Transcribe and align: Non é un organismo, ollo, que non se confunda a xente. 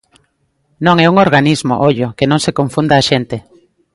Non 0.85 0.95
é 1.03 1.07
un 1.11 1.17
organismo, 1.25 1.73
ollo, 1.89 2.07
que 2.17 2.29
non 2.31 2.39
se 2.45 2.55
confunda 2.59 2.93
a 2.97 3.05
xente. 3.09 3.37